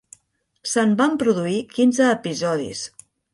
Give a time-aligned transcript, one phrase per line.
[0.71, 2.83] Se'n van produir quinze episodis.